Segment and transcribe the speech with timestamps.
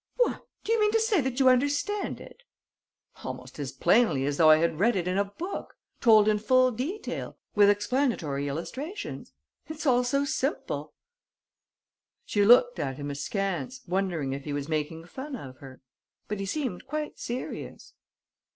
[0.17, 0.47] "What!
[0.63, 2.41] Do you mean to say that you understand it?"
[3.23, 6.71] "Almost as plainly as though I had read it in a book, told in full
[6.71, 9.31] detail, with explanatory illustrations.
[9.67, 10.95] It's all so simple!"
[12.25, 15.81] She looked at him askance, wondering if he was making fun of her.
[16.27, 17.93] But he seemed quite serious.